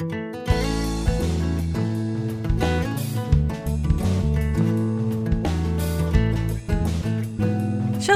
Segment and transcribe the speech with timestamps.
[0.00, 0.08] Chers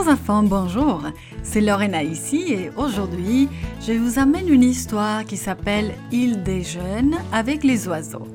[0.09, 1.03] enfants, bonjour.
[1.45, 3.49] C'est Lorena ici et aujourd'hui,
[3.87, 8.27] je vous amène une histoire qui s'appelle Île des jeunes avec les oiseaux.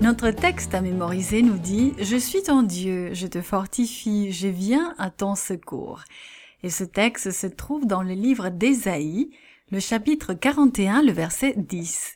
[0.00, 4.94] Notre texte à mémoriser nous dit Je suis ton Dieu, je te fortifie, je viens
[4.98, 6.04] à ton secours.
[6.64, 9.28] Et ce texte se trouve dans le livre d'Ésaïe,
[9.70, 12.14] le chapitre 41, le verset 10.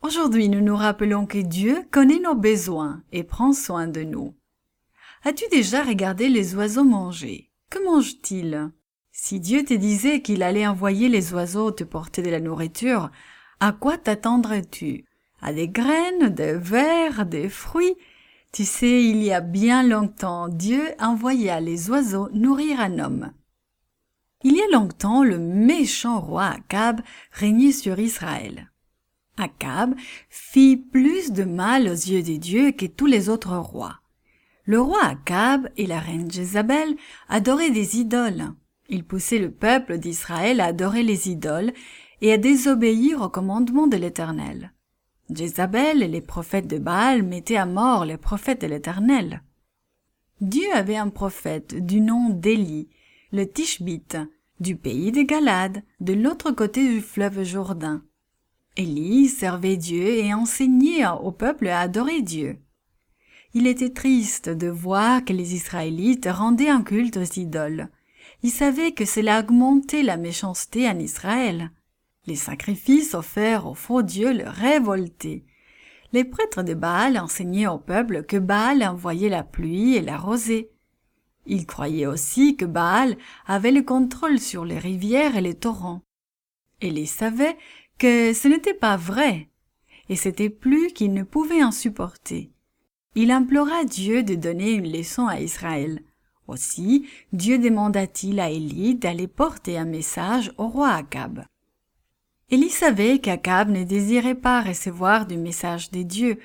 [0.00, 4.34] Aujourd'hui, nous nous rappelons que Dieu connaît nos besoins et prend soin de nous.
[5.24, 7.50] As-tu déjà regardé les oiseaux manger?
[7.68, 8.70] Que mangent-ils
[9.12, 13.10] Si Dieu te disait qu'il allait envoyer les oiseaux te porter de la nourriture,
[13.60, 15.04] à quoi t'attendrais-tu?
[15.42, 17.96] À des graines, des vers, des fruits?
[18.52, 23.32] Tu sais, il y a bien longtemps, Dieu envoya les oiseaux nourrir un homme.
[24.42, 28.70] Il y a longtemps, le méchant roi Akab régnait sur Israël.
[29.36, 29.94] Akab
[30.28, 34.00] fit plus de mal aux yeux des dieux que tous les autres rois.
[34.64, 36.96] Le roi Akab et la reine Jézabel
[37.28, 38.52] adoraient des idoles.
[38.88, 41.72] Ils poussaient le peuple d'Israël à adorer les idoles
[42.22, 44.72] et à désobéir au commandement de l'Éternel.
[45.28, 49.42] Jézabel et les prophètes de Baal mettaient à mort les prophètes de l'Éternel.
[50.40, 52.88] Dieu avait un prophète du nom d'Élie,
[53.32, 54.18] le Tishbite,
[54.58, 58.02] du pays de Galade, de l'autre côté du fleuve Jourdain.
[58.76, 62.58] Élie servait Dieu et enseignait au peuple à adorer Dieu.
[63.54, 67.88] Il était triste de voir que les Israélites rendaient un culte aux idoles.
[68.42, 71.70] Il savait que cela augmentait la méchanceté en Israël.
[72.26, 75.44] Les sacrifices offerts aux faux dieux le révoltaient.
[76.12, 80.72] Les prêtres de Baal enseignaient au peuple que Baal envoyait la pluie et la rosée.
[81.50, 86.00] Ils croyaient aussi que Baal avait le contrôle sur les rivières et les torrents.
[86.80, 87.58] Et ils savaient
[87.98, 89.48] que ce n'était pas vrai,
[90.08, 92.52] et c'était plus qu'il ne pouvait en supporter.
[93.16, 96.04] Il implora Dieu de donner une leçon à Israël.
[96.46, 101.44] Aussi, Dieu demanda-t-il à Élie d'aller porter un message au roi Akab.
[102.50, 106.38] Élie savait qu'Akab ne désirait pas recevoir du message des dieux.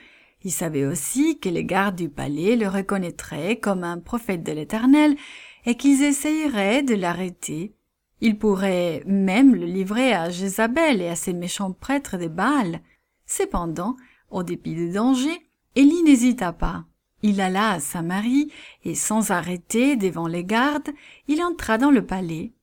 [0.46, 5.18] Il savait aussi que les gardes du palais le reconnaîtraient comme un prophète de l'Éternel
[5.66, 7.74] et qu'ils essayeraient de l'arrêter.
[8.22, 12.82] Il pourrait même le livrer à Jézabel et à ses méchants prêtres de Baal.
[13.26, 13.98] Cependant,
[14.30, 16.86] au dépit des dangers, Élie n'hésita pas.
[17.24, 18.52] Il alla à Samarie,
[18.84, 20.92] et sans arrêter devant les gardes,
[21.28, 22.54] il entra dans le palais.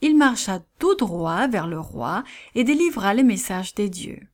[0.00, 2.24] Il marcha tout droit vers le roi
[2.56, 4.26] et délivra le message des dieux.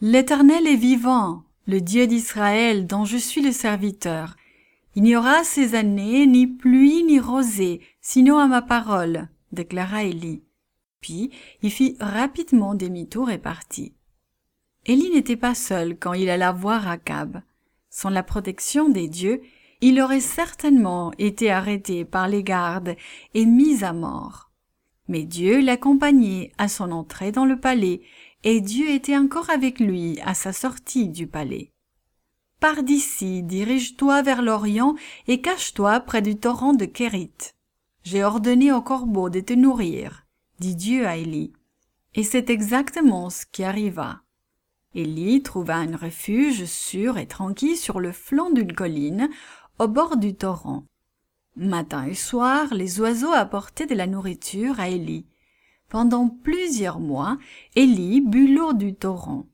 [0.00, 4.34] L'Éternel est vivant, le Dieu d'Israël dont je suis le serviteur.
[4.96, 10.42] Il n'y aura ces années ni pluie ni rosée, sinon à ma parole, déclara Élie.
[11.00, 11.30] Puis
[11.62, 13.94] il fit rapidement demi-tour et partit.
[14.84, 17.40] Élie n'était pas seul quand il alla voir Akab.
[17.88, 19.40] Sans la protection des dieux,
[19.80, 22.96] il aurait certainement été arrêté par les gardes
[23.34, 24.50] et mis à mort.
[25.06, 28.00] Mais Dieu l'accompagnait à son entrée dans le palais,
[28.44, 31.72] et Dieu était encore avec lui à sa sortie du palais.
[32.60, 34.94] Pars d'ici, dirige-toi vers l'Orient
[35.26, 37.54] et cache-toi près du torrent de Kérit.
[38.02, 40.26] J'ai ordonné au corbeau de te nourrir,
[40.58, 41.52] dit Dieu à Élie.
[42.14, 44.22] Et c'est exactement ce qui arriva.
[44.94, 49.30] Élie trouva un refuge sûr et tranquille sur le flanc d'une colline,
[49.78, 50.84] au bord du torrent.
[51.56, 55.26] Matin et soir, les oiseaux apportaient de la nourriture à Élie.
[55.90, 57.36] Pendant plusieurs mois,
[57.74, 59.46] Élie but l'eau du torrent.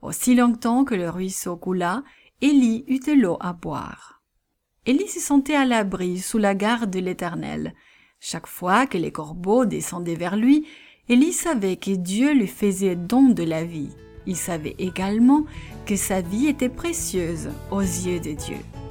[0.00, 2.04] Aussi longtemps que le ruisseau coula,
[2.40, 4.22] Élie eut de l'eau à boire.
[4.86, 7.74] Élie se sentait à l'abri sous la garde de l'Éternel.
[8.20, 10.68] Chaque fois que les corbeaux descendaient vers lui,
[11.08, 13.90] Élie savait que Dieu lui faisait don de la vie.
[14.26, 15.44] Il savait également
[15.84, 18.81] que sa vie était précieuse aux yeux de Dieu.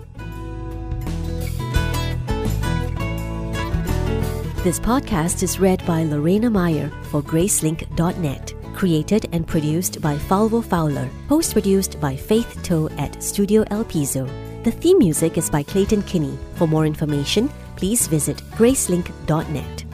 [4.63, 8.53] This podcast is read by Lorena Meyer for Gracelink.net.
[8.75, 11.09] Created and produced by Falvo Fowler.
[11.27, 14.27] Post produced by Faith Toe at Studio El Piso.
[14.61, 16.37] The theme music is by Clayton Kinney.
[16.57, 19.90] For more information, please visit Gracelink.net.